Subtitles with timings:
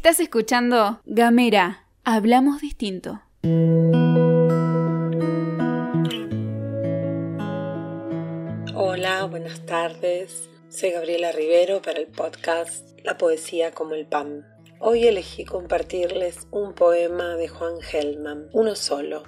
[0.00, 3.20] Estás escuchando Gamera, hablamos distinto.
[8.74, 10.48] Hola, buenas tardes.
[10.70, 14.46] Soy Gabriela Rivero para el podcast La poesía como el pan.
[14.78, 19.24] Hoy elegí compartirles un poema de Juan Gelman, uno solo,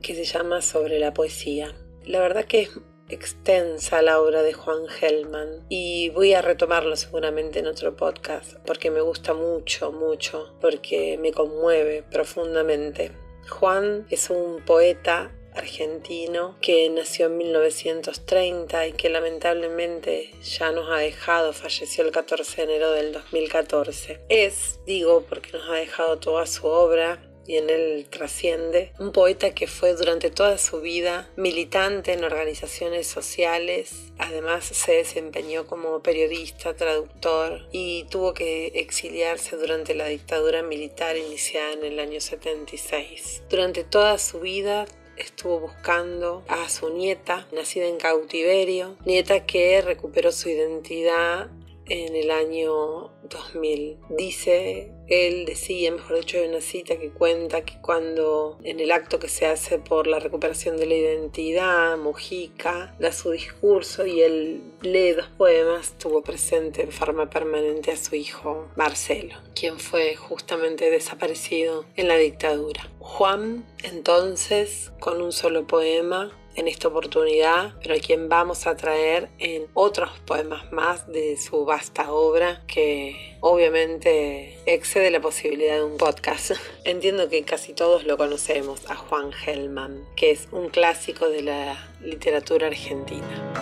[0.00, 1.74] que se llama Sobre la poesía.
[2.06, 2.70] La verdad que es
[3.08, 8.90] extensa la obra de Juan Gelman y voy a retomarlo seguramente en otro podcast porque
[8.90, 13.12] me gusta mucho, mucho, porque me conmueve profundamente.
[13.48, 20.96] Juan es un poeta argentino que nació en 1930 y que lamentablemente ya nos ha
[20.96, 24.20] dejado, falleció el 14 de enero del 2014.
[24.28, 29.54] Es, digo, porque nos ha dejado toda su obra y en él trasciende, un poeta
[29.54, 36.74] que fue durante toda su vida militante en organizaciones sociales, además se desempeñó como periodista,
[36.74, 43.42] traductor y tuvo que exiliarse durante la dictadura militar iniciada en el año 76.
[43.48, 44.86] Durante toda su vida
[45.16, 51.48] estuvo buscando a su nieta, nacida en cautiverio, nieta que recuperó su identidad
[51.88, 53.98] en el año 2000.
[54.10, 59.18] Dice, él decía, mejor dicho, hay una cita que cuenta que cuando en el acto
[59.18, 64.62] que se hace por la recuperación de la identidad, Mujica da su discurso y él
[64.82, 70.90] lee dos poemas, tuvo presente en forma permanente a su hijo Marcelo, quien fue justamente
[70.90, 72.90] desaparecido en la dictadura.
[72.98, 79.28] Juan, entonces, con un solo poema, en esta oportunidad, pero a quien vamos a traer
[79.38, 85.96] en otros poemas más de su vasta obra que obviamente excede la posibilidad de un
[85.96, 86.52] podcast.
[86.84, 91.88] Entiendo que casi todos lo conocemos a Juan Gelman, que es un clásico de la
[92.00, 93.52] literatura argentina.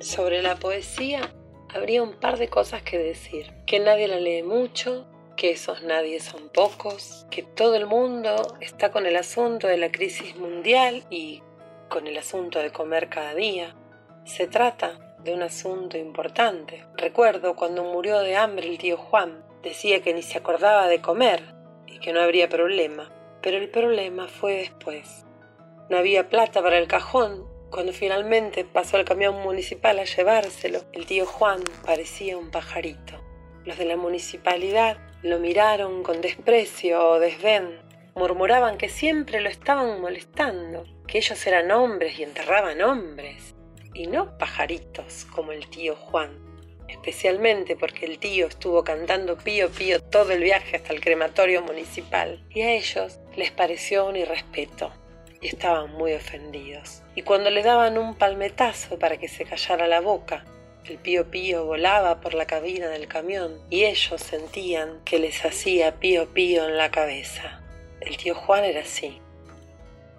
[0.00, 1.32] Sobre la poesía
[1.84, 3.52] habría un par de cosas que decir.
[3.66, 5.04] Que nadie la lee mucho,
[5.36, 9.92] que esos nadie son pocos, que todo el mundo está con el asunto de la
[9.92, 11.42] crisis mundial y
[11.90, 13.74] con el asunto de comer cada día.
[14.24, 16.86] Se trata de un asunto importante.
[16.96, 21.42] Recuerdo cuando murió de hambre el tío Juan, decía que ni se acordaba de comer
[21.86, 23.12] y que no habría problema,
[23.42, 25.26] pero el problema fue después.
[25.90, 31.06] No había plata para el cajón cuando finalmente pasó el camión municipal a llevárselo, el
[31.06, 33.20] tío Juan parecía un pajarito.
[33.64, 37.80] Los de la municipalidad lo miraron con desprecio o desdén.
[38.14, 43.56] Murmuraban que siempre lo estaban molestando, que ellos eran hombres y enterraban hombres,
[43.92, 46.30] y no pajaritos como el tío Juan.
[46.86, 52.46] Especialmente porque el tío estuvo cantando pío pío todo el viaje hasta el crematorio municipal,
[52.50, 54.92] y a ellos les pareció un irrespeto
[55.48, 57.02] estaban muy ofendidos.
[57.14, 60.44] Y cuando le daban un palmetazo para que se callara la boca,
[60.84, 65.98] el pío pío volaba por la cabina del camión y ellos sentían que les hacía
[65.98, 67.62] pío pío en la cabeza.
[68.00, 69.20] El tío Juan era así.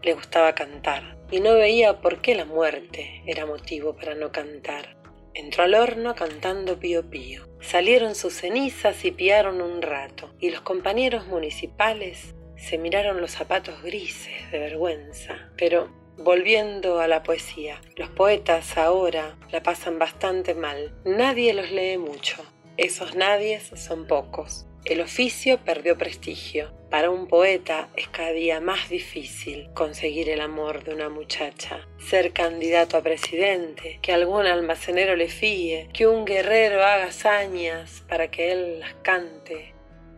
[0.02, 4.96] Le gustaba cantar y no veía por qué la muerte era motivo para no cantar.
[5.34, 7.47] Entró al horno cantando pío pío.
[7.59, 13.82] Salieron sus cenizas y piaron un rato, y los compañeros municipales se miraron los zapatos
[13.84, 15.50] grises de vergüenza.
[15.58, 20.94] Pero volviendo a la poesía, los poetas ahora la pasan bastante mal.
[21.06, 22.44] Nadie los lee mucho.
[22.78, 24.66] Esos nadies son pocos.
[24.86, 26.72] El oficio perdió prestigio.
[26.92, 32.32] Para un poeta es cada día más difícil conseguir el amor de una muchacha, ser
[32.32, 38.52] candidato a presidente, que algún almacenero le fíe, que un guerrero haga hazañas para que
[38.52, 39.75] él las cante,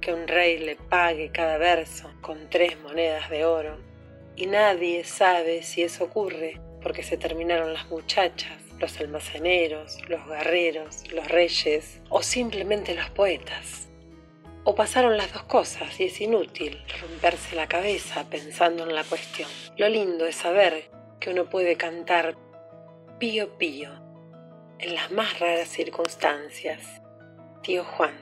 [0.07, 3.77] que un rey le pague cada verso con tres monedas de oro.
[4.37, 11.11] Y nadie sabe si eso ocurre porque se terminaron las muchachas, los almaceneros, los guerreros,
[11.11, 13.89] los reyes o simplemente los poetas.
[14.63, 19.49] O pasaron las dos cosas y es inútil romperse la cabeza pensando en la cuestión.
[19.75, 20.89] Lo lindo es saber
[21.19, 22.37] que uno puede cantar
[23.19, 23.89] pío pío
[24.79, 27.01] en las más raras circunstancias.
[27.61, 28.15] Tío Juan,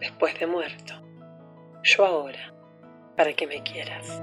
[0.00, 1.09] después de muerto
[1.82, 2.52] yo ahora,
[3.16, 4.22] para que me quieras.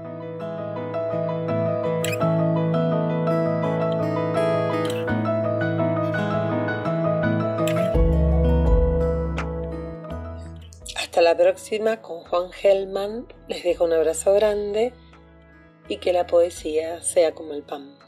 [10.96, 13.26] Hasta la próxima con Juan Gelman.
[13.48, 14.92] Les dejo un abrazo grande
[15.88, 18.07] y que la poesía sea como el pan.